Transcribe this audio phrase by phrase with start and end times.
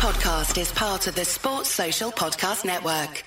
[0.00, 3.22] podcast is part of the Sports Social Podcast Network.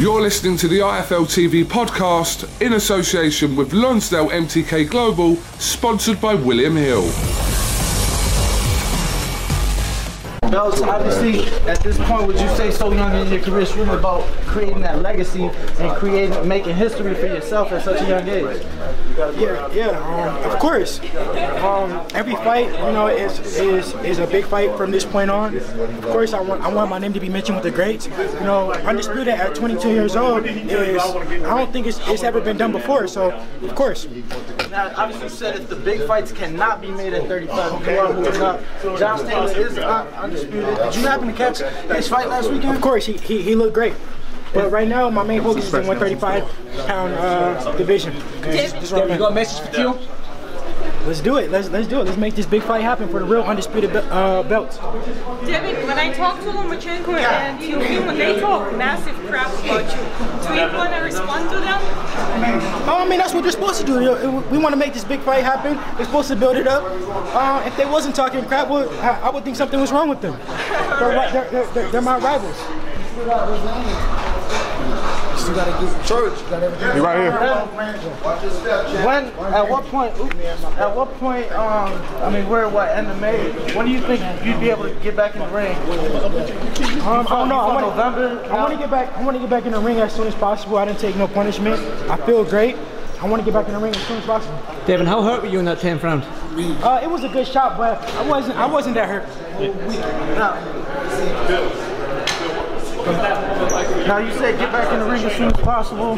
[0.00, 6.34] You're listening to the IFL TV podcast in association with Lonsdale MTK Global, sponsored by
[6.34, 7.08] William Hill.
[10.50, 13.96] Belts, obviously, at this point, would you say so young in your career, it's really
[13.96, 18.62] about creating that legacy and creating, making history for yourself at such a young age?
[19.36, 21.00] Yeah, yeah, um, of course.
[21.00, 25.56] Um, every fight, you know, is, is is a big fight from this point on.
[25.56, 28.06] Of course, I want I want my name to be mentioned with the greats.
[28.06, 32.56] You know, undisputed at 22 years old is I don't think it's, it's ever been
[32.56, 33.08] done before.
[33.08, 33.30] So,
[33.62, 34.06] of course.
[34.70, 38.12] Now, obviously, you said if the big fights cannot be made at 35, you are
[38.12, 38.60] moving up.
[38.98, 40.76] Josh Taylor is uh, undisputed.
[40.76, 41.58] Did you happen to catch
[41.94, 42.76] his fight last weekend?
[42.76, 43.94] Of course, he, he, he looked great.
[44.54, 48.14] But right now, my main focus is in the 135 pound uh, division.
[48.40, 49.18] This- this is where I'm You at.
[49.20, 49.98] got a message for Q?
[51.08, 51.50] Let's do it.
[51.50, 52.04] Let's let's do it.
[52.04, 54.78] Let's make this big fight happen for the real undisputed be- uh, belt.
[55.46, 60.02] David, when I talk to Lomachenko and Teofimo, when they talk massive crap about you,
[60.46, 61.80] do you want to respond to them?
[62.86, 64.42] Oh, I mean, that's what they're supposed to do.
[64.50, 65.76] We want to make this big fight happen.
[65.96, 66.84] They're supposed to build it up.
[67.34, 70.20] Uh, if they wasn't talking crap, well, I, I would think something was wrong with
[70.20, 70.36] them.
[70.98, 72.58] They're, they're, they're, they're my rivals.
[76.96, 77.32] You right here?
[79.04, 83.18] When, at what point, oops, at what point, um, I mean, we're what, end of
[83.20, 85.74] May, when do you think you'd be able to get back in the ring?
[87.02, 87.58] Um, I don't know.
[87.58, 88.44] I want fought November?
[88.52, 89.16] I want to get back.
[89.16, 90.76] I want to get back in the ring as soon as possible.
[90.76, 91.80] I didn't take no punishment.
[92.10, 92.76] I feel great.
[93.20, 94.60] I want to get back in the ring as soon as possible.
[94.86, 96.22] Devin, how hurt were you in that 10th round?
[96.82, 98.56] Uh, it was a good shot, but I wasn't.
[98.58, 99.26] I wasn't that hurt.
[104.08, 106.16] Now, you said get back in the ring as soon as possible.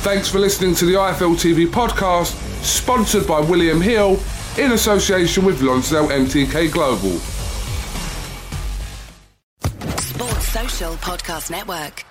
[0.00, 2.32] Thanks for listening to the IFL TV podcast,
[2.64, 4.18] sponsored by William Hill
[4.56, 7.18] in association with Lonsdale MTK Global.
[10.00, 12.06] Sports Social Podcast Network.